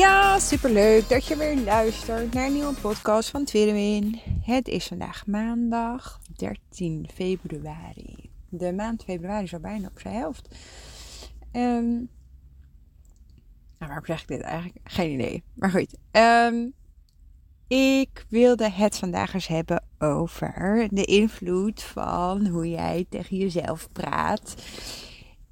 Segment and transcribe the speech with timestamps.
[0.00, 4.20] Ja, superleuk dat je weer luistert naar een nieuwe podcast van Twidwin.
[4.42, 8.30] Het is vandaag maandag 13 februari.
[8.48, 10.48] De maand februari is al bijna op zijn helft.
[11.52, 12.08] Um,
[13.78, 14.78] nou, waarom zeg ik dit eigenlijk?
[14.84, 15.42] Geen idee.
[15.54, 15.96] Maar goed.
[16.12, 16.72] Um,
[17.68, 24.54] ik wilde het vandaag eens hebben over de invloed van hoe jij tegen jezelf praat.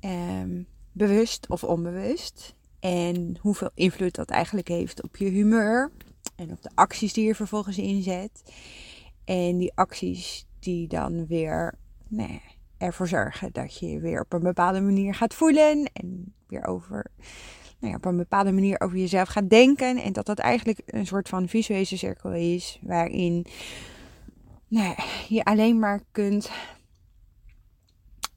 [0.01, 2.57] Um, bewust of onbewust.
[2.81, 5.91] En hoeveel invloed dat eigenlijk heeft op je humeur.
[6.37, 8.43] En op de acties die je vervolgens inzet.
[9.25, 11.75] En die acties die dan weer
[12.09, 12.43] nee,
[12.77, 15.91] ervoor zorgen dat je weer op een bepaalde manier gaat voelen.
[15.93, 17.11] En weer over,
[17.79, 19.97] nou ja, op een bepaalde manier over jezelf gaat denken.
[19.97, 22.79] En dat dat eigenlijk een soort van visuele cirkel is.
[22.83, 23.47] Waarin
[24.69, 24.95] nou,
[25.29, 26.51] je alleen maar kunt.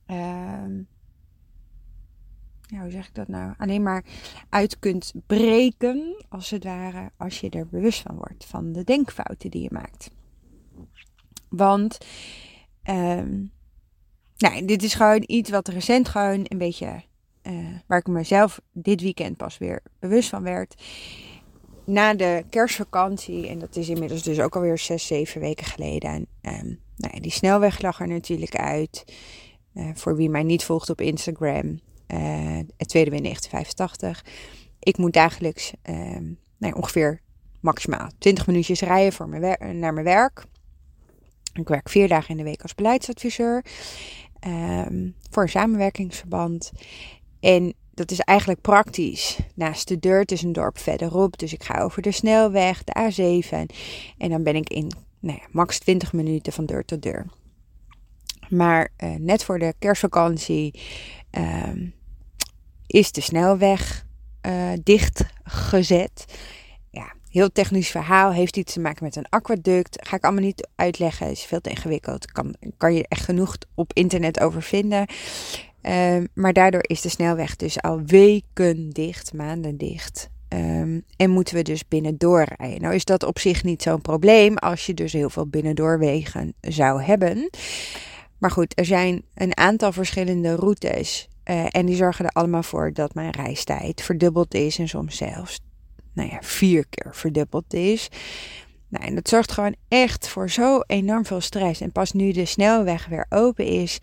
[0.08, 0.51] Uh,
[2.72, 3.53] ja, hoe zeg ik dat nou?
[3.58, 4.03] Alleen maar
[4.50, 8.45] uit kunt breken, als het ware, als je er bewust van wordt.
[8.45, 10.09] Van de denkfouten die je maakt.
[11.49, 11.97] Want,
[12.83, 13.52] um,
[14.38, 17.03] nou, dit is gewoon iets wat recent gewoon een beetje,
[17.44, 20.83] uh, waar ik mezelf dit weekend pas weer bewust van werd.
[21.86, 26.27] Na de kerstvakantie, en dat is inmiddels dus ook alweer zes, zeven weken geleden.
[26.42, 29.03] Um, nou, die snelweg lag er natuurlijk uit.
[29.73, 31.80] Uh, voor wie mij niet volgt op Instagram,
[32.77, 34.26] het tweede ben 1985.
[34.80, 36.17] Ik moet dagelijks uh,
[36.58, 37.22] nou, ongeveer
[37.60, 40.45] maximaal 20 minuutjes rijden voor mijn naar mijn werk.
[41.54, 43.66] Ik werk vier dagen in de week als beleidsadviseur
[44.48, 46.72] um, voor een samenwerkingsverband.
[47.39, 49.39] En dat is eigenlijk praktisch.
[49.55, 51.38] Naast de deur, het is een dorp verderop.
[51.38, 53.76] Dus ik ga over de snelweg, de A7.
[54.17, 57.26] En dan ben ik in nou ja, max 20 minuten van deur tot deur.
[58.49, 60.80] Maar uh, net voor de kerstvakantie
[61.32, 61.93] um,
[62.92, 64.06] is de snelweg
[64.46, 66.26] uh, dichtgezet.
[66.90, 68.32] Ja, heel technisch verhaal.
[68.32, 70.08] Heeft iets te maken met een aquaduct.
[70.08, 71.30] Ga ik allemaal niet uitleggen.
[71.30, 72.32] Is veel te ingewikkeld.
[72.32, 75.06] Kan, kan je echt genoeg op internet over vinden.
[75.82, 80.30] Uh, maar daardoor is de snelweg dus al weken dicht, maanden dicht.
[80.54, 82.82] Um, en moeten we dus binnendoor rijden.
[82.82, 87.02] Nou is dat op zich niet zo'n probleem als je dus heel veel binnendoorwegen zou
[87.04, 87.50] hebben.
[88.38, 92.94] Maar goed, er zijn een aantal verschillende routes uh, en die zorgen er allemaal voor
[92.94, 95.60] dat mijn reistijd verdubbeld is en soms zelfs
[96.14, 98.10] nou ja, vier keer verdubbeld is.
[98.88, 101.82] Nou, en dat zorgt gewoon echt voor zo enorm veel stress.
[101.82, 104.00] En pas nu de snelweg weer open is,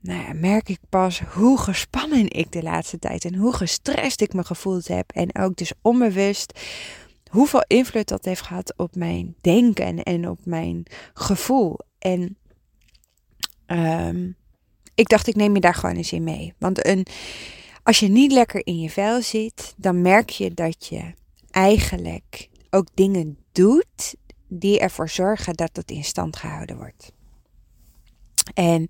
[0.00, 4.44] nou merk ik pas hoe gespannen ik de laatste tijd en hoe gestrest ik me
[4.44, 5.10] gevoeld heb.
[5.10, 6.60] En ook dus onbewust
[7.30, 11.78] hoeveel invloed dat heeft gehad op mijn denken en op mijn gevoel.
[11.98, 12.36] En
[13.66, 14.36] um,
[15.00, 16.52] ik dacht, ik neem je daar gewoon eens in mee.
[16.58, 17.06] Want een,
[17.82, 21.14] als je niet lekker in je vel zit, dan merk je dat je
[21.50, 24.14] eigenlijk ook dingen doet
[24.48, 27.12] die ervoor zorgen dat het in stand gehouden wordt.
[28.54, 28.86] En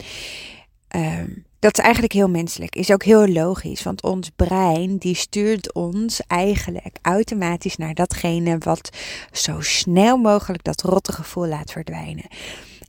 [0.97, 5.73] um, dat is eigenlijk heel menselijk, is ook heel logisch, want ons brein die stuurt
[5.75, 8.91] ons eigenlijk automatisch naar datgene wat
[9.33, 12.29] zo snel mogelijk dat rotte gevoel laat verdwijnen.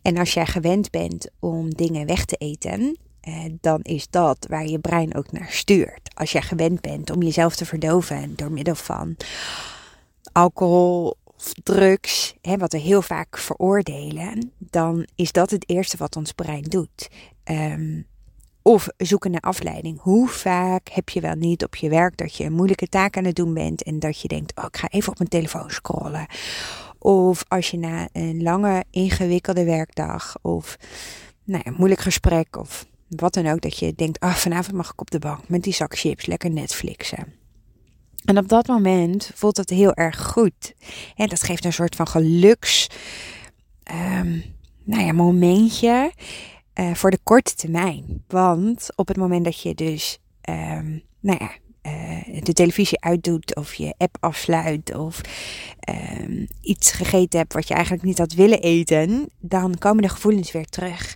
[0.02, 2.98] En als jij gewend bent om dingen weg te eten,
[3.62, 6.12] dan is dat waar je brein ook naar stuurt.
[6.14, 9.16] Als jij gewend bent om jezelf te verdoven door middel van
[10.32, 16.16] alcohol of drugs, hè, wat we heel vaak veroordelen, dan is dat het eerste wat
[16.16, 17.09] ons brein doet.
[17.44, 18.09] Um,
[18.62, 20.00] of zoeken naar afleiding.
[20.02, 23.26] Hoe vaak heb je wel niet op je werk dat je een moeilijke taak aan
[23.26, 26.26] het doen bent en dat je denkt: oh, ik ga even op mijn telefoon scrollen.
[27.00, 30.78] Of als je na een lange, ingewikkelde werkdag of
[31.44, 32.85] nou ja, een moeilijk gesprek of
[33.16, 35.73] wat dan ook, dat je denkt, ah, vanavond mag ik op de bank met die
[35.73, 37.34] zak chips lekker Netflixen.
[38.25, 40.73] En op dat moment voelt het heel erg goed.
[41.16, 42.87] En dat geeft een soort van geluks,
[44.19, 44.43] um,
[44.84, 46.11] nou ja, momentje
[46.79, 48.23] uh, voor de korte termijn.
[48.28, 50.19] Want op het moment dat je dus,
[50.49, 51.52] um, nou ja,
[51.91, 55.22] uh, de televisie uitdoet of je app afsluit of
[55.90, 60.52] um, iets gegeten hebt wat je eigenlijk niet had willen eten, dan komen de gevoelens
[60.52, 61.16] weer terug.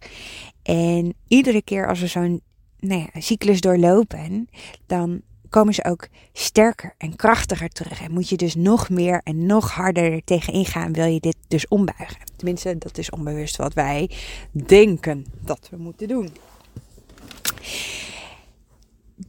[0.65, 2.41] En iedere keer als er zo'n
[2.79, 4.49] nou ja, cyclus doorlopen,
[4.85, 8.01] dan komen ze ook sterker en krachtiger terug.
[8.01, 11.35] En moet je dus nog meer en nog harder er tegenin gaan, wil je dit
[11.47, 12.17] dus ombuigen.
[12.35, 14.09] Tenminste, dat is onbewust wat wij
[14.51, 16.29] denken dat we moeten doen.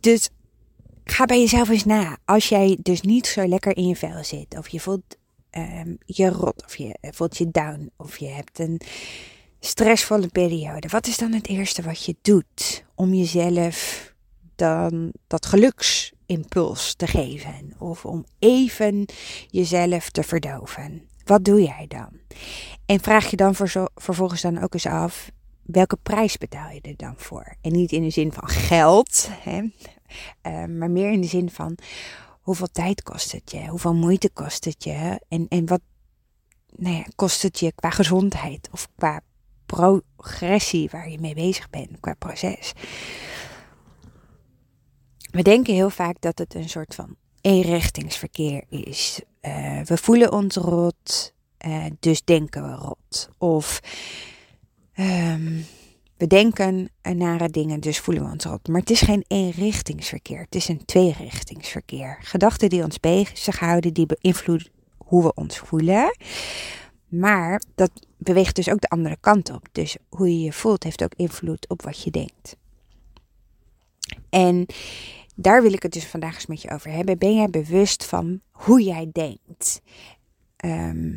[0.00, 0.29] Dus
[1.05, 2.19] ga bij jezelf eens na.
[2.25, 5.17] Als jij dus niet zo lekker in je vel zit, of je voelt
[5.50, 8.81] ehm, je rot, of je voelt je down, of je hebt een
[9.66, 10.88] stressvolle periode.
[10.88, 14.12] Wat is dan het eerste wat je doet om jezelf
[14.54, 17.74] dan dat geluksimpuls te geven?
[17.78, 19.04] Of om even
[19.50, 21.08] jezelf te verdoven?
[21.24, 22.08] Wat doe jij dan?
[22.86, 23.54] En vraag je dan
[23.94, 25.30] vervolgens dan ook eens af,
[25.62, 27.56] welke prijs betaal je er dan voor?
[27.60, 31.78] En niet in de zin van geld, hè, uh, maar meer in de zin van
[32.40, 33.66] hoeveel tijd kost het je?
[33.66, 35.20] Hoeveel moeite kost het je?
[35.28, 35.80] En, en wat
[36.76, 39.20] nou ja, kost het je qua gezondheid of qua
[39.66, 42.72] progressie waar je mee bezig bent, qua proces?
[45.30, 49.20] We denken heel vaak dat het een soort van eenrichtingsverkeer is.
[49.42, 51.32] Uh, we voelen ons rot,
[51.66, 53.28] uh, dus denken we rot.
[53.38, 53.80] Of
[54.98, 55.66] um,
[56.16, 58.68] we denken nare dingen, dus voelen we ons rot.
[58.68, 62.18] Maar het is geen eenrichtingsverkeer, het is een tweerichtingsverkeer.
[62.20, 66.16] Gedachten die ons bezighouden, die beïnvloeden hoe we ons voelen.
[67.18, 69.68] Maar dat beweegt dus ook de andere kant op.
[69.72, 72.56] Dus hoe je je voelt heeft ook invloed op wat je denkt.
[74.30, 74.66] En
[75.34, 77.18] daar wil ik het dus vandaag eens met je over hebben.
[77.18, 79.80] Ben jij bewust van hoe jij denkt?
[80.64, 81.14] Um,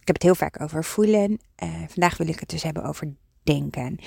[0.00, 1.38] ik heb het heel vaak over voelen.
[1.62, 3.98] Uh, vandaag wil ik het dus hebben over denken.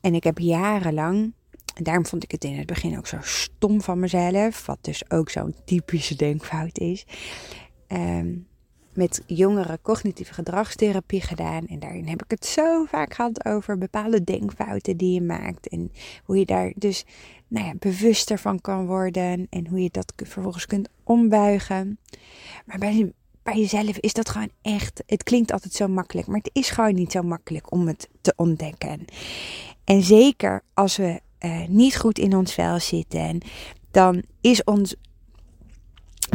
[0.00, 1.32] En ik heb jarenlang,
[1.74, 5.10] en daarom vond ik het in het begin ook zo stom van mezelf, wat dus
[5.10, 7.06] ook zo'n typische denkfout is.
[7.88, 8.46] Um,
[8.98, 11.66] met jongeren cognitieve gedragstherapie gedaan.
[11.66, 15.68] En daarin heb ik het zo vaak gehad over bepaalde denkfouten die je maakt.
[15.68, 15.92] En
[16.24, 17.04] hoe je daar dus
[17.48, 19.46] nou ja, bewuster van kan worden.
[19.50, 21.98] En hoe je dat vervolgens kunt ombuigen.
[22.64, 23.12] Maar bij,
[23.42, 25.02] bij jezelf is dat gewoon echt.
[25.06, 26.26] Het klinkt altijd zo makkelijk.
[26.26, 29.04] Maar het is gewoon niet zo makkelijk om het te ontdekken.
[29.84, 33.40] En zeker als we uh, niet goed in ons vel zitten.
[33.90, 34.94] Dan is ons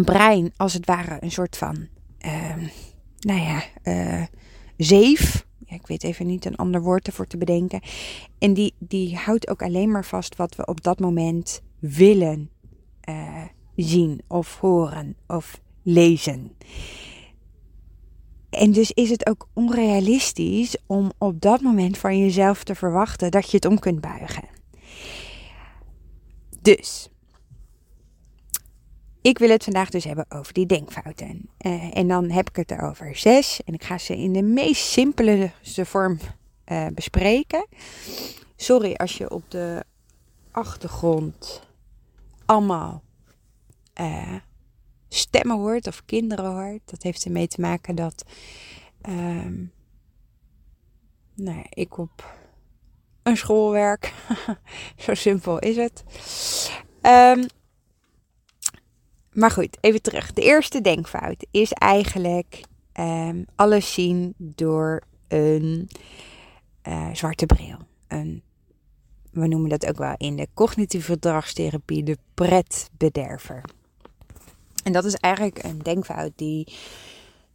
[0.04, 1.88] brein als het ware een soort van
[2.26, 2.68] uh,
[3.20, 4.26] nou ja, uh,
[4.78, 5.46] zeef.
[5.66, 7.82] Ja, ik weet even niet een ander woord ervoor te bedenken.
[8.40, 12.50] En die, die houdt ook alleen maar vast wat we op dat moment willen
[13.10, 13.44] uh,
[13.76, 16.52] zien of horen of lezen.
[18.50, 23.50] En dus is het ook onrealistisch om op dat moment van jezelf te verwachten dat
[23.50, 24.44] je het om kunt buigen.
[26.62, 27.10] Dus
[29.24, 31.50] ik wil het vandaag dus hebben over die denkfouten.
[31.60, 33.62] Uh, en dan heb ik het erover zes.
[33.66, 36.20] En ik ga ze in de meest simpelste vorm
[36.72, 37.68] uh, bespreken.
[38.56, 39.84] Sorry als je op de
[40.52, 41.62] achtergrond
[42.46, 43.04] allemaal
[44.02, 44.36] uh,
[45.10, 46.82] stemmen hoort of kinderen hoort.
[46.86, 48.26] Dat heeft ermee te maken dat
[49.10, 49.72] um,
[51.36, 52.36] nou, ik op
[53.24, 54.14] een school werk.
[55.04, 56.04] Zo simpel is het.
[57.02, 57.48] Um,
[59.34, 60.34] maar goed, even terug.
[60.34, 62.62] De eerste denkfout is eigenlijk
[63.00, 65.90] um, alles zien door een
[66.88, 67.78] uh, zwarte bril.
[68.08, 68.44] Een,
[69.32, 73.62] we noemen dat ook wel in de cognitieve gedragstherapie de pretbederver.
[74.84, 76.74] En dat is eigenlijk een denkfout die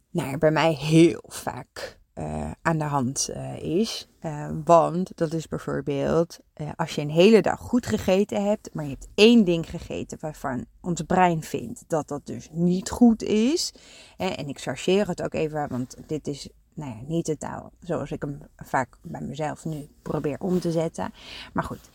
[0.09, 4.07] nou, bij mij heel vaak uh, aan de hand uh, is.
[4.21, 6.39] Uh, want dat is bijvoorbeeld
[6.75, 10.65] als je een hele dag goed gegeten hebt, maar je hebt één ding gegeten waarvan
[10.81, 13.73] ons brein vindt dat dat dus niet goed is.
[14.17, 18.11] en ik chargeer het ook even, want dit is nou ja, niet de taal zoals
[18.11, 21.13] ik hem vaak bij mezelf nu probeer om te zetten.
[21.53, 21.89] Maar goed,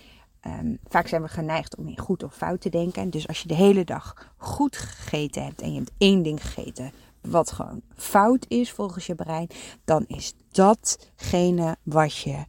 [0.46, 3.10] um, vaak zijn we geneigd om in goed of fout te denken.
[3.10, 6.92] Dus als je de hele dag goed gegeten hebt en je hebt één ding gegeten
[7.28, 9.48] wat gewoon fout is volgens je brein,
[9.84, 12.44] dan is datgene wat je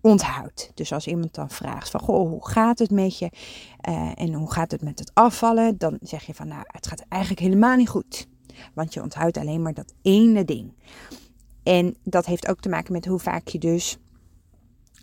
[0.00, 0.70] onthoudt.
[0.74, 3.30] Dus als iemand dan vraagt van, goh, hoe gaat het met je?
[3.88, 5.78] Uh, en hoe gaat het met het afvallen?
[5.78, 8.26] Dan zeg je van, nou, het gaat eigenlijk helemaal niet goed.
[8.74, 10.74] Want je onthoudt alleen maar dat ene ding.
[11.62, 13.96] En dat heeft ook te maken met hoe vaak je dus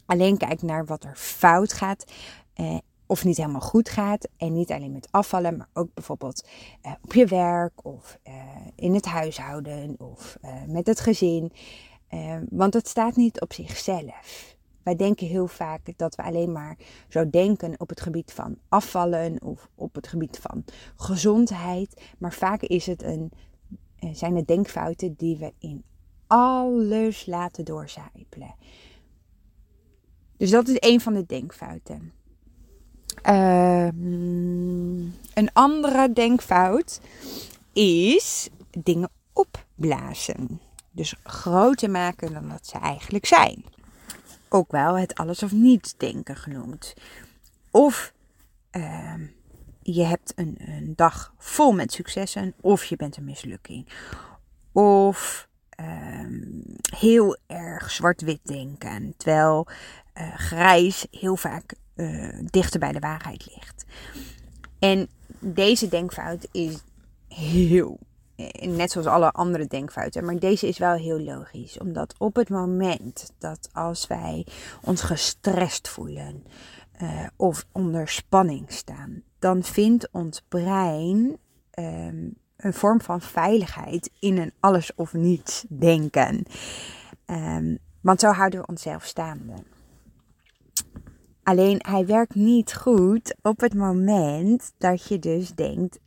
[0.06, 2.12] alleen kijkt naar wat er fout gaat.
[2.56, 4.28] Uh, of niet helemaal goed gaat.
[4.38, 6.48] En niet alleen met afvallen, maar ook bijvoorbeeld
[6.86, 8.34] uh, op je werk of uh,
[8.76, 11.52] in het huishouden of uh, met het gezin.
[12.50, 14.56] want het staat niet op zichzelf.
[14.84, 16.78] Wij denken heel vaak dat we alleen maar
[17.10, 20.64] zo denken op het gebied van afvallen of op het gebied van
[20.96, 22.02] gezondheid.
[22.18, 23.32] Maar vaak is het een,
[24.12, 25.84] zijn het denkfouten die we in
[26.28, 28.56] alles laten doorcijpelen.
[30.38, 32.12] Dus dat is een van de denkfouten.
[33.22, 35.02] Ehm,
[35.34, 37.02] een andere denkfout
[37.74, 40.62] is dingen opblazen.
[40.92, 43.66] Dus groter maken dan dat ze eigenlijk zijn.
[44.50, 46.94] Ook wel het alles of niets denken genoemd.
[47.72, 48.14] Of
[48.70, 49.26] ehm,
[49.82, 53.88] je hebt een, een, dag vol met successen, of je bent een mislukking.
[54.72, 56.42] Of ehm,
[56.98, 59.68] heel erg zwart-wit denken, terwijl
[60.18, 63.86] uh, grijs heel vaak uh, dichter bij de waarheid ligt.
[64.80, 65.10] En
[65.40, 66.84] deze denkfout is
[67.28, 68.00] heel,
[68.36, 71.78] eh, net zoals alle andere denkfouten, maar deze is wel heel logisch.
[71.78, 74.46] Omdat op het moment dat als wij
[74.82, 76.44] ons gestrest voelen
[77.02, 81.38] uh, of onder spanning staan, dan vindt ons brein
[81.80, 86.46] um, een vorm van veiligheid in een alles of niets denken.
[87.26, 89.54] Um, want zo houden we onszelf staande.
[91.44, 96.00] Alleen hij werkt niet goed op het moment dat je dus denkt,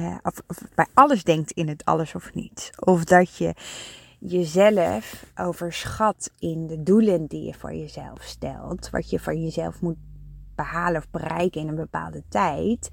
[0.00, 0.42] uh, of,
[0.74, 2.70] bij alles denkt in het alles of niets.
[2.78, 3.54] Of dat je
[4.18, 8.90] jezelf overschat in de doelen die je voor jezelf stelt.
[8.90, 9.96] Wat je voor jezelf moet
[10.54, 12.90] behalen of bereiken in een bepaalde tijd.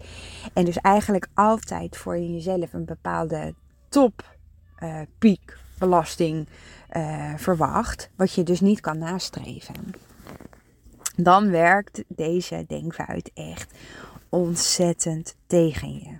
[0.53, 3.53] En dus eigenlijk altijd voor jezelf een bepaalde
[3.89, 4.37] top
[4.83, 6.47] uh, piek belasting
[6.97, 8.09] uh, verwacht.
[8.15, 9.75] Wat je dus niet kan nastreven
[11.23, 13.73] dan werkt deze denkfout echt
[14.29, 16.17] ontzettend tegen je.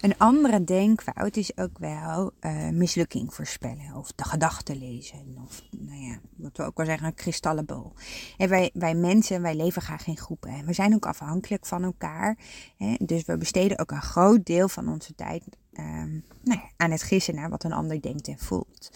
[0.00, 5.36] Een andere denkfout is ook wel uh, mislukking voorspellen of de gedachten lezen.
[5.44, 7.92] Of nou ja, wat we ook wel zeggen, een kristallenbol.
[8.36, 10.50] En wij, wij mensen, wij leven graag in groepen.
[10.50, 12.38] En we zijn ook afhankelijk van elkaar.
[12.76, 12.94] Hè?
[12.98, 15.44] Dus we besteden ook een groot deel van onze tijd
[15.78, 18.90] um, nou ja, aan het gissen naar wat een ander denkt en voelt.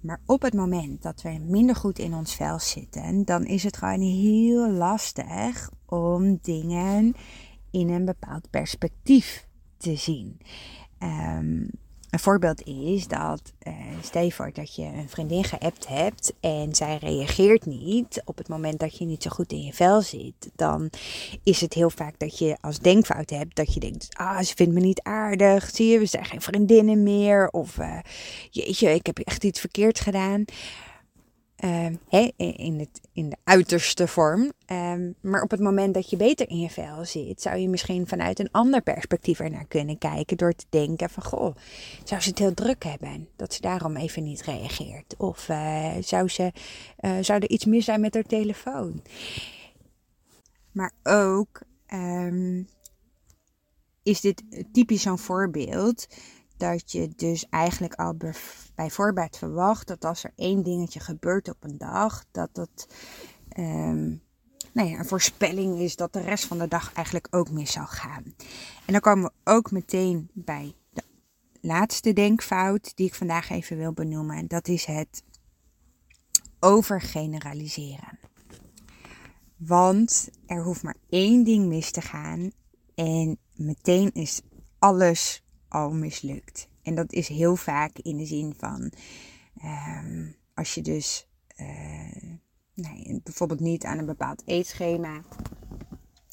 [0.00, 3.76] Maar op het moment dat we minder goed in ons vel zitten, dan is het
[3.76, 7.14] gewoon heel lastig om dingen
[7.70, 10.40] in een bepaald perspectief te zien.
[10.98, 11.70] Um,
[12.10, 17.66] een voorbeeld is dat, uh, stel dat je een vriendin geappt hebt en zij reageert
[17.66, 20.50] niet op het moment dat je niet zo goed in je vel zit.
[20.56, 20.90] Dan
[21.42, 24.74] is het heel vaak dat je als denkfout hebt dat je denkt, ah, ze vindt
[24.74, 27.48] me niet aardig, zie je, we zijn geen vriendinnen meer.
[27.48, 27.98] Of, uh,
[28.50, 30.44] jeetje, ik heb echt iets verkeerd gedaan.
[31.64, 31.98] Um,
[32.36, 34.52] in, het, in de uiterste vorm.
[34.66, 38.06] Um, maar op het moment dat je beter in je vel zit, zou je misschien
[38.06, 40.36] vanuit een ander perspectief ernaar kunnen kijken.
[40.36, 41.56] Door te denken van, goh,
[42.04, 43.28] zou ze het heel druk hebben?
[43.36, 45.14] Dat ze daarom even niet reageert.
[45.16, 46.52] Of uh, zou, ze,
[47.00, 49.02] uh, zou er iets mis zijn met haar telefoon?
[50.72, 51.60] Maar ook
[51.94, 52.68] um,
[54.02, 56.06] is dit typisch zo'n voorbeeld
[56.60, 58.16] dat je dus eigenlijk al
[58.74, 62.86] bij voorbaat verwacht dat als er één dingetje gebeurt op een dag, dat dat
[63.58, 64.22] um,
[64.72, 67.86] nou ja, een voorspelling is dat de rest van de dag eigenlijk ook mis zal
[67.86, 68.24] gaan.
[68.86, 71.02] En dan komen we ook meteen bij de
[71.60, 74.36] laatste denkfout die ik vandaag even wil benoemen.
[74.36, 75.22] En dat is het
[76.60, 78.18] overgeneraliseren.
[79.56, 82.50] Want er hoeft maar één ding mis te gaan
[82.94, 84.40] en meteen is
[84.78, 86.68] alles al mislukt.
[86.82, 88.92] En dat is heel vaak in de zin van
[89.64, 92.32] um, als je dus uh,
[92.74, 95.22] nee, bijvoorbeeld niet aan een bepaald eetschema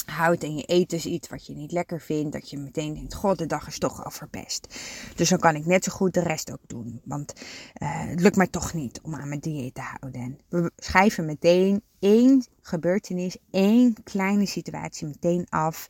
[0.06, 3.14] houdt en je eet dus iets wat je niet lekker vindt, dat je meteen denkt:
[3.14, 4.80] God, de dag is toch al verpest.
[5.16, 7.02] Dus dan kan ik net zo goed de rest ook doen.
[7.04, 10.40] Want uh, het lukt mij toch niet om aan mijn dieet te houden.
[10.50, 15.90] We schrijven meteen één gebeurtenis, één kleine situatie meteen af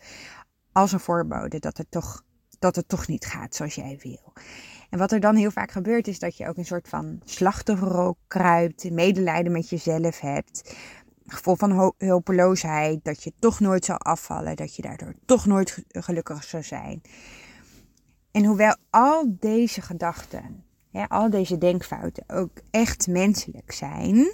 [0.72, 2.24] als een voorbode dat het toch
[2.60, 4.34] dat het toch niet gaat zoals jij wil.
[4.90, 8.18] En wat er dan heel vaak gebeurt is dat je ook een soort van slachtofferrol
[8.28, 10.76] kruipt, medelijden met jezelf hebt,
[11.28, 16.44] gevoel van hulpeloosheid, dat je toch nooit zal afvallen, dat je daardoor toch nooit gelukkig
[16.44, 17.02] zou zijn.
[18.32, 20.64] En hoewel al deze gedachten,
[21.08, 24.32] al deze denkfouten ook echt menselijk zijn,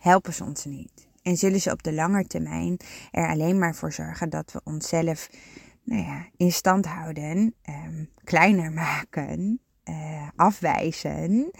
[0.00, 1.08] helpen ze ons niet.
[1.22, 2.76] En zullen ze op de lange termijn
[3.10, 5.28] er alleen maar voor zorgen dat we onszelf
[5.84, 11.50] nou ja, in stand houden, um, kleiner maken, uh, afwijzen.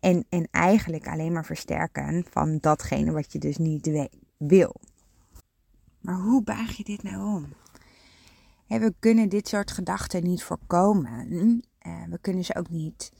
[0.00, 4.80] En, en eigenlijk alleen maar versterken van datgene wat je dus niet wil.
[6.00, 7.52] Maar hoe baag je dit nou om?
[8.78, 11.30] we kunnen dit soort gedachten niet voorkomen.
[11.86, 13.12] Uh, we kunnen ze ook niet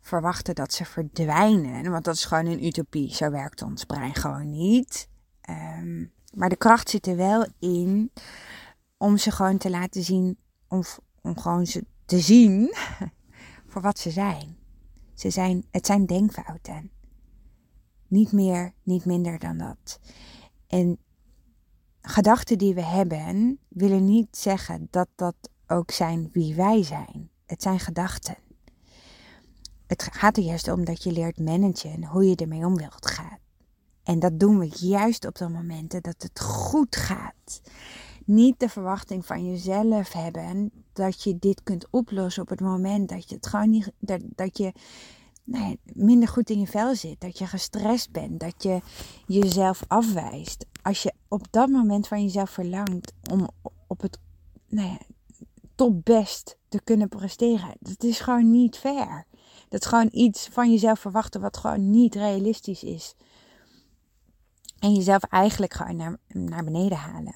[0.00, 1.90] verwachten dat ze verdwijnen.
[1.90, 3.14] Want dat is gewoon een utopie.
[3.14, 5.08] Zo werkt ons brein gewoon niet.
[5.78, 8.10] Um, maar de kracht zit er wel in
[8.96, 10.38] om ze gewoon te laten zien,
[10.68, 10.82] om,
[11.20, 12.74] om gewoon ze te zien
[13.68, 14.56] voor wat ze zijn.
[15.14, 15.64] Ze zijn.
[15.70, 16.90] Het zijn denkfouten.
[18.06, 20.00] Niet meer, niet minder dan dat.
[20.66, 20.98] En
[22.00, 25.34] gedachten die we hebben, willen niet zeggen dat dat
[25.66, 27.30] ook zijn wie wij zijn.
[27.46, 28.36] Het zijn gedachten.
[29.86, 33.38] Het gaat er juist om dat je leert managen hoe je ermee om wilt gaan.
[34.02, 37.60] En dat doen we juist op de momenten dat het goed gaat.
[38.26, 43.28] Niet de verwachting van jezelf hebben dat je dit kunt oplossen op het moment dat
[43.28, 43.92] je het gewoon niet.
[43.98, 44.72] Dat, dat je
[45.44, 47.20] nee, minder goed in je vel zit.
[47.20, 48.40] Dat je gestrest bent.
[48.40, 48.80] Dat je
[49.26, 50.66] jezelf afwijst.
[50.82, 53.48] Als je op dat moment van jezelf verlangt om
[53.86, 54.18] op het
[54.68, 54.98] nou
[55.74, 57.74] topbest te kunnen presteren.
[57.80, 59.26] Dat is gewoon niet fair.
[59.68, 63.14] Dat is gewoon iets van jezelf verwachten wat gewoon niet realistisch is.
[64.78, 67.34] En jezelf eigenlijk gewoon naar, naar beneden halen.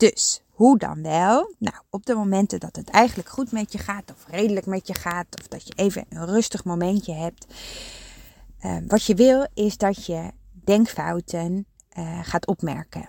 [0.00, 1.54] Dus, hoe dan wel?
[1.58, 4.94] Nou, op de momenten dat het eigenlijk goed met je gaat, of redelijk met je
[4.94, 7.46] gaat, of dat je even een rustig momentje hebt.
[8.64, 11.66] Uh, wat je wil, is dat je denkfouten
[11.98, 13.08] uh, gaat opmerken.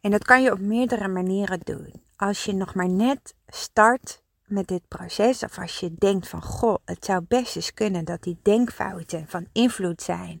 [0.00, 1.92] En dat kan je op meerdere manieren doen.
[2.16, 6.76] Als je nog maar net start met dit proces, of als je denkt van goh,
[6.84, 10.38] het zou best eens kunnen dat die denkfouten van invloed zijn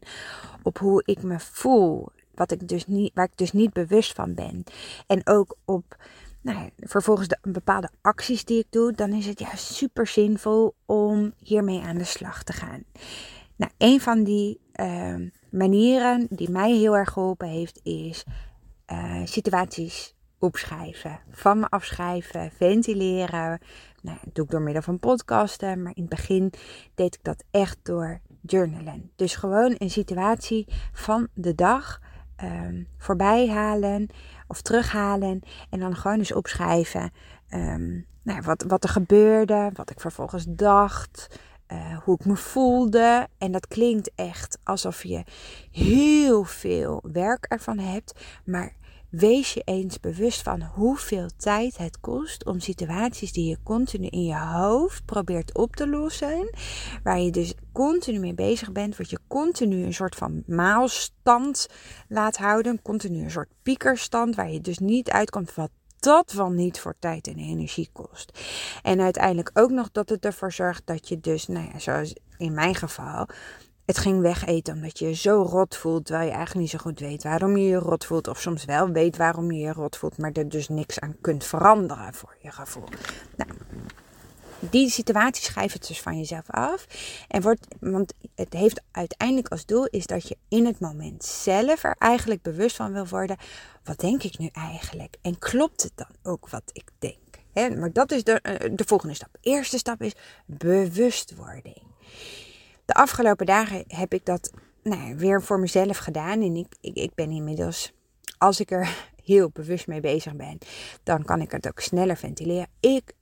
[0.62, 4.34] op hoe ik me voel, wat ik dus niet, waar ik dus niet bewust van
[4.34, 4.64] ben.
[5.06, 5.96] En ook op
[6.40, 11.32] nou, vervolgens de bepaalde acties die ik doe, dan is het juist super zinvol om
[11.38, 12.84] hiermee aan de slag te gaan.
[13.56, 15.14] Nou, een van die uh,
[15.50, 18.24] manieren die mij heel erg geholpen heeft, is
[18.92, 21.20] uh, situaties opschrijven.
[21.30, 23.58] Van me afschrijven, ventileren.
[24.02, 26.52] Nou, doe ik door middel van podcasten, maar in het begin
[26.94, 29.10] deed ik dat echt door journalen.
[29.16, 32.00] Dus gewoon een situatie van de dag
[32.42, 34.08] um, voorbij halen
[34.46, 35.40] of terughalen.
[35.70, 37.12] En dan gewoon eens opschrijven
[37.50, 41.40] um, nou, wat, wat er gebeurde, wat ik vervolgens dacht.
[41.72, 43.28] Uh, hoe ik me voelde.
[43.38, 45.24] En dat klinkt echt alsof je
[45.70, 48.20] heel veel werk ervan hebt.
[48.44, 48.74] Maar
[49.16, 54.24] Wees je eens bewust van hoeveel tijd het kost om situaties die je continu in
[54.24, 56.50] je hoofd probeert op te lossen,
[57.02, 61.68] waar je dus continu mee bezig bent, wat je continu een soort van maalstand
[62.08, 66.80] laat houden, continu een soort piekerstand, waar je dus niet uitkomt wat dat wel niet
[66.80, 68.38] voor tijd en energie kost.
[68.82, 72.54] En uiteindelijk ook nog dat het ervoor zorgt dat je dus, nou ja, zoals in
[72.54, 73.26] mijn geval,
[73.84, 77.00] het ging wegeten omdat je je zo rot voelt, terwijl je eigenlijk niet zo goed
[77.00, 78.28] weet waarom je je rot voelt.
[78.28, 81.44] Of soms wel weet waarom je je rot voelt, maar er dus niks aan kunt
[81.44, 82.88] veranderen voor je gevoel.
[83.36, 83.50] Nou,
[84.58, 86.86] die situatie schrijf het dus van jezelf af.
[87.28, 91.84] En wordt, want het heeft uiteindelijk als doel is dat je in het moment zelf
[91.84, 93.36] er eigenlijk bewust van wil worden.
[93.84, 95.16] Wat denk ik nu eigenlijk?
[95.22, 97.22] En klopt het dan ook wat ik denk?
[97.78, 99.28] maar dat is de, eh, de volgende stap.
[99.40, 100.12] Eerste stap is
[100.46, 101.82] bewustwording
[102.84, 104.50] de afgelopen dagen heb ik dat
[104.82, 106.42] nou, weer voor mezelf gedaan.
[106.42, 107.92] En ik, ik, ik ben inmiddels,
[108.38, 110.58] als ik er heel bewust mee bezig ben,
[111.02, 112.68] dan kan ik het ook sneller ventileren.
[112.80, 113.12] Ik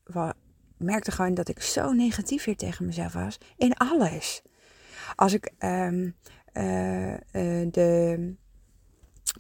[0.77, 3.39] merkte gewoon dat ik zo negatief weer tegen mezelf was.
[3.57, 4.43] In alles.
[5.15, 6.17] Als ik um,
[6.53, 7.19] uh, uh,
[7.71, 8.35] de.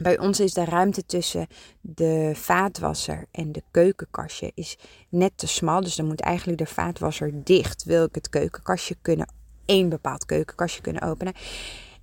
[0.00, 1.46] Bij ons is de ruimte tussen
[1.80, 5.80] de vaatwasser en de keukenkastje is net te smal.
[5.80, 7.84] Dus dan moet eigenlijk de vaatwasser dicht.
[7.84, 9.26] Wil ik het keukenkastje kunnen
[9.72, 11.32] één bepaald keukenkastje kunnen openen.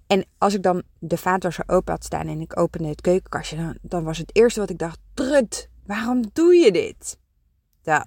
[0.07, 3.77] En als ik dan de vaatwasser open had staan en ik opende het keukenkastje, dan,
[3.81, 7.17] dan was het eerste wat ik dacht: Trut, waarom doe je dit?
[7.81, 8.05] Ja,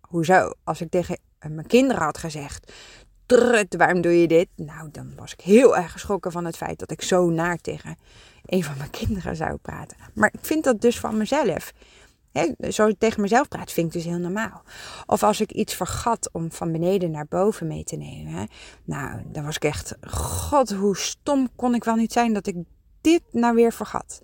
[0.00, 0.52] hoezo?
[0.64, 2.72] Als ik tegen mijn kinderen had gezegd:
[3.26, 4.48] Trut, waarom doe je dit?
[4.56, 7.96] Nou, dan was ik heel erg geschrokken van het feit dat ik zo naar tegen
[8.44, 9.96] een van mijn kinderen zou praten.
[10.14, 11.72] Maar ik vind dat dus van mezelf.
[12.70, 14.62] Zo tegen mezelf praat, vind ik dus heel normaal.
[15.06, 18.48] Of als ik iets vergat om van beneden naar boven mee te nemen.
[18.84, 22.56] Nou, dan was ik echt, god, hoe stom kon ik wel niet zijn dat ik
[23.00, 24.20] dit nou weer vergat.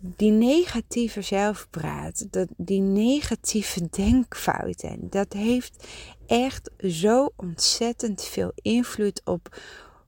[0.00, 5.86] Die negatieve zelfpraat, dat, die negatieve denkfouten, dat heeft
[6.26, 9.56] echt zo ontzettend veel invloed op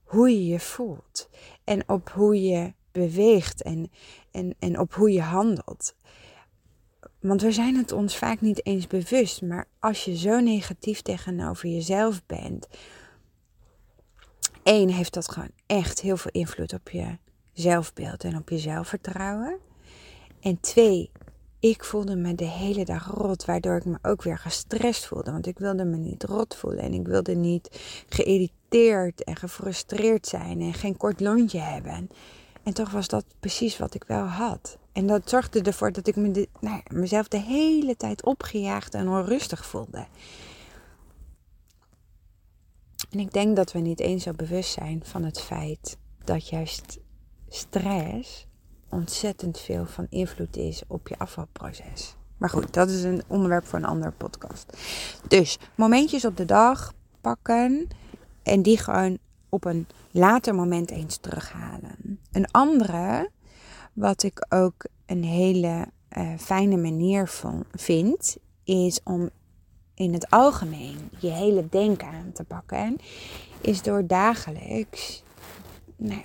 [0.03, 1.29] hoe je je voelt.
[1.63, 3.91] En op hoe je beweegt en,
[4.31, 5.95] en, en op hoe je handelt.
[7.21, 9.41] Want we zijn het ons vaak niet eens bewust.
[9.41, 12.67] Maar als je zo negatief tegenover jezelf bent.
[14.63, 17.17] één, heeft dat gewoon echt heel veel invloed op je
[17.53, 19.57] zelfbeeld en op je zelfvertrouwen.
[20.39, 21.11] En twee,
[21.59, 25.31] ik voelde me de hele dag rot, waardoor ik me ook weer gestrest voelde.
[25.31, 27.69] Want ik wilde me niet rot voelen en ik wilde niet
[28.09, 32.09] geïrriteerd en gefrustreerd zijn en geen kort lontje hebben.
[32.63, 34.77] En toch was dat precies wat ik wel had.
[34.91, 39.65] En dat zorgde ervoor dat ik me nou mezelf de hele tijd opgejaagd en onrustig
[39.65, 40.05] voelde.
[43.09, 46.99] En ik denk dat we niet eens zo bewust zijn van het feit dat juist
[47.49, 48.45] stress
[48.89, 52.15] ontzettend veel van invloed is op je afvalproces.
[52.37, 54.77] Maar goed, dat is een onderwerp voor een andere podcast.
[55.27, 57.87] Dus momentjes op de dag pakken
[58.43, 59.17] en die gewoon
[59.49, 62.19] op een later moment eens terughalen.
[62.31, 63.29] Een andere,
[63.93, 67.31] wat ik ook een hele uh, fijne manier
[67.71, 69.29] vind, is om
[69.93, 72.97] in het algemeen je hele denken aan te pakken,
[73.61, 75.23] is door dagelijks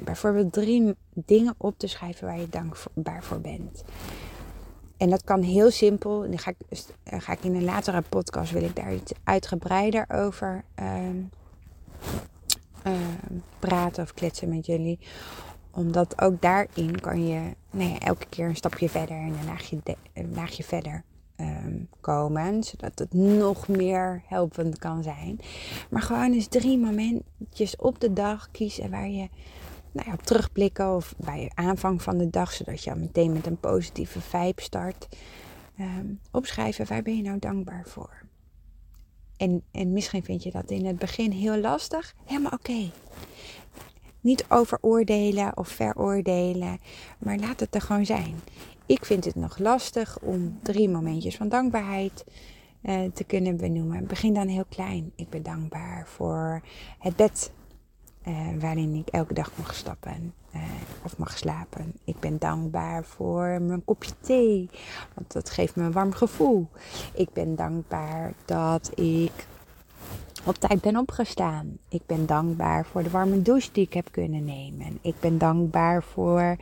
[0.05, 3.85] bijvoorbeeld drie dingen op te schrijven waar je dankbaar voor bent.
[4.97, 6.25] En dat kan heel simpel.
[6.25, 9.13] En dan ga ik, eh, ga ik in een latere podcast wil ik daar iets
[9.25, 10.65] uitgebreider over
[12.87, 12.93] uh,
[13.59, 14.99] praten of kletsen met jullie.
[15.71, 19.79] Omdat ook daarin kan je nou elke keer een stapje verder en een laagje,
[20.13, 21.05] een laagje verder
[21.37, 22.65] um, komen.
[22.65, 25.41] Zodat het nog meer helpend kan zijn.
[25.91, 29.29] Maar gewoon eens drie momentjes op de dag kiezen waar je
[29.93, 33.47] nou ja, op terugblikken of bij aanvang van de dag, zodat je al meteen met
[33.47, 35.09] een positieve vibe start.
[35.81, 38.26] Um, opschrijven, waar ben je nou dankbaar voor?
[39.37, 42.15] En, en misschien vind je dat in het begin heel lastig.
[42.25, 42.91] Helemaal oké.
[44.21, 46.79] Niet overoordelen of veroordelen,
[47.19, 48.35] maar laat het er gewoon zijn.
[48.87, 52.25] Ik vind het nog lastig om drie momentjes van dankbaarheid
[52.83, 54.07] uh, te kunnen benoemen.
[54.07, 55.13] Begin dan heel klein.
[55.17, 56.63] Ik ben dankbaar voor
[56.99, 57.51] het bed
[58.29, 60.63] uh, waarin ik elke dag mag stappen uh,
[61.03, 61.93] of mag slapen.
[62.05, 64.71] Ik ben dankbaar voor mijn kopje thee,
[65.15, 66.69] want dat geeft me een warm gevoel.
[67.15, 69.47] Ik ben dankbaar dat ik
[70.45, 71.79] op tijd ben opgestaan.
[71.89, 74.99] Ik ben dankbaar voor de warme douche die ik heb kunnen nemen.
[75.01, 76.57] Ik ben dankbaar voor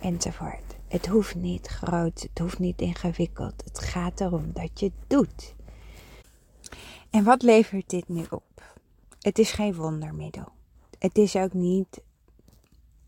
[0.00, 0.76] enzovoort.
[0.88, 3.62] Het hoeft niet groot, het hoeft niet ingewikkeld.
[3.64, 5.54] Het gaat erom dat je het doet.
[7.10, 8.62] En wat levert dit nu op?
[9.20, 10.56] Het is geen wondermiddel
[10.98, 12.00] het is ook niet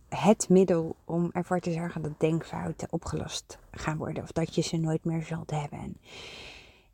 [0.09, 4.77] het middel om ervoor te zorgen dat denkfouten opgelost gaan worden of dat je ze
[4.77, 5.97] nooit meer zult hebben.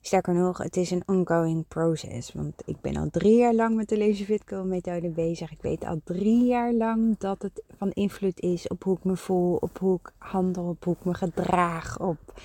[0.01, 2.33] Sterker nog, het is een ongoing process.
[2.33, 5.51] Want ik ben al drie jaar lang met de Lazy methode bezig.
[5.51, 9.17] Ik weet al drie jaar lang dat het van invloed is op hoe ik me
[9.17, 12.41] voel, op hoe ik handel, op hoe ik me gedraag, op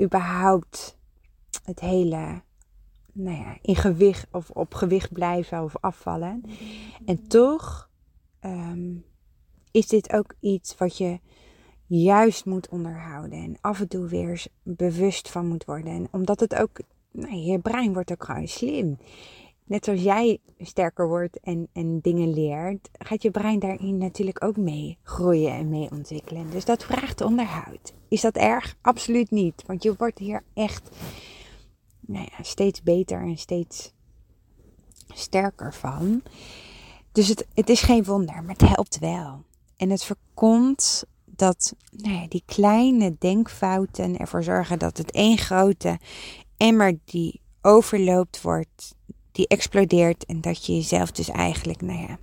[0.00, 0.96] überhaupt
[1.64, 2.40] het hele
[3.12, 6.42] nou ja, in gewicht of op gewicht blijven of afvallen.
[7.04, 7.90] En toch
[8.40, 8.94] ehm,
[9.70, 11.20] is dit ook iets wat je
[11.86, 15.92] juist moet onderhouden en af en toe weer bewust van moet worden.
[15.92, 18.98] En omdat het ook, nou, je brein wordt ook gewoon slim.
[19.64, 24.56] Net zoals jij sterker wordt en, en dingen leert, gaat je brein daarin natuurlijk ook
[24.56, 26.50] mee groeien en mee ontwikkelen.
[26.50, 27.92] Dus dat vraagt onderhoud.
[28.08, 28.76] Is dat erg?
[28.80, 29.62] Absoluut niet.
[29.66, 30.96] Want je wordt hier echt
[32.12, 33.92] nou ja, steeds beter en steeds
[35.14, 36.22] sterker van.
[37.12, 39.44] Dus het, het is geen wonder, maar het helpt wel.
[39.76, 45.98] En het voorkomt dat nou ja, die kleine denkfouten ervoor zorgen dat het één grote
[46.56, 48.94] emmer die overloopt wordt,
[49.32, 52.18] die explodeert en dat je jezelf dus eigenlijk, nou ja,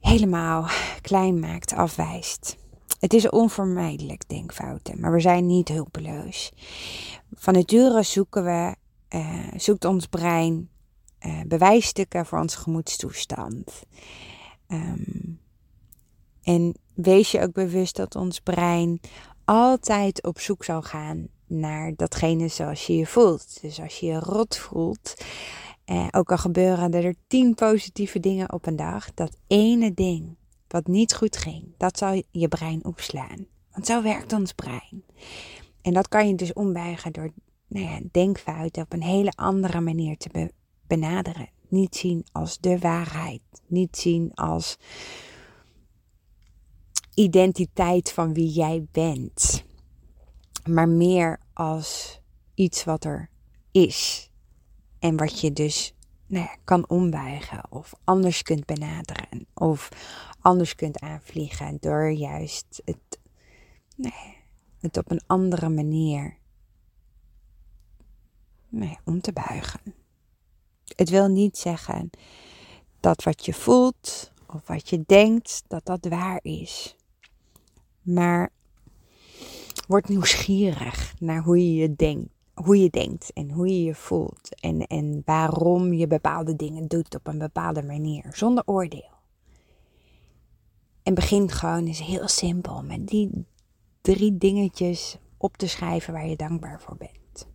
[0.00, 0.68] helemaal
[1.00, 2.56] klein maakt, afwijst.
[3.00, 6.52] Het is onvermijdelijk denkfouten, maar we zijn niet hulpeloos.
[7.32, 8.74] Van nature zoeken we,
[9.16, 10.68] uh, zoekt ons brein
[11.26, 13.82] uh, bewijsstukken voor onze gemoedstoestand.
[14.68, 15.40] Um,
[16.42, 19.00] en wees je ook bewust dat ons brein
[19.44, 23.60] altijd op zoek zal gaan naar datgene zoals je je voelt.
[23.60, 25.14] Dus als je je rot voelt,
[25.84, 30.36] eh, ook al gebeuren er tien positieve dingen op een dag, dat ene ding
[30.72, 33.46] wat niet goed ging, dat zal je brein opslaan.
[33.72, 35.04] Want zo werkt ons brein.
[35.82, 37.30] En dat kan je dus ombuigen door
[37.66, 40.52] nou ja, denkfouten op een hele andere manier te
[40.86, 41.48] benaderen.
[41.68, 43.42] Niet zien als de waarheid.
[43.66, 44.76] Niet zien als
[47.14, 49.64] identiteit van wie jij bent.
[50.68, 52.20] Maar meer als
[52.54, 53.30] iets wat er
[53.70, 54.30] is.
[54.98, 55.94] En wat je dus
[56.26, 59.46] nou ja, kan ombuigen of anders kunt benaderen.
[59.54, 59.88] Of
[60.40, 63.18] anders kunt aanvliegen door juist het,
[64.80, 66.38] het op een andere manier
[69.04, 69.80] om te buigen.
[70.96, 72.10] Het wil niet zeggen
[73.00, 76.96] dat wat je voelt of wat je denkt, dat dat waar is.
[78.02, 78.50] Maar
[79.88, 82.28] word nieuwsgierig naar hoe je je denkt.
[82.54, 84.60] Hoe je denkt en hoe je je voelt.
[84.60, 88.24] En, en waarom je bepaalde dingen doet op een bepaalde manier.
[88.30, 89.19] Zonder oordeel.
[91.10, 93.46] En begin gewoon eens heel simpel met die
[94.00, 97.48] drie dingetjes op te schrijven waar je dankbaar voor bent.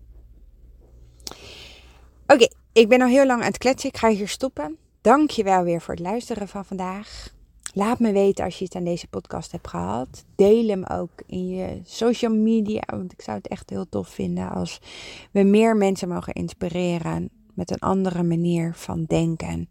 [2.27, 3.89] Oké, ik ben al heel lang aan het kletsen.
[3.89, 4.77] Ik ga hier stoppen.
[5.01, 7.33] Dank je wel weer voor het luisteren van vandaag.
[7.73, 10.25] Laat me weten als je iets aan deze podcast hebt gehad.
[10.35, 12.83] Deel hem ook in je social media.
[12.85, 14.79] Want ik zou het echt heel tof vinden als
[15.31, 19.67] we meer mensen mogen inspireren met een andere manier van denken.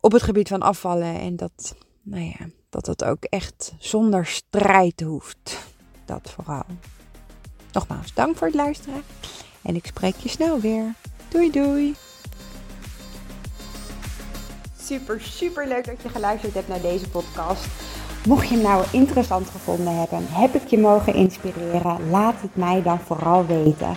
[0.00, 1.20] Op het gebied van afvallen.
[1.20, 5.58] En dat, nou ja, dat het ook echt zonder strijd hoeft.
[6.04, 6.64] Dat vooral.
[7.72, 9.02] Nogmaals, dank voor het luisteren.
[9.62, 10.94] En ik spreek je snel weer.
[11.28, 11.94] Doei doei.
[14.80, 17.66] Super, super leuk dat je geluisterd hebt naar deze podcast.
[18.26, 22.82] Mocht je hem nou interessant gevonden hebben, heb ik je mogen inspireren, laat het mij
[22.82, 23.96] dan vooral weten.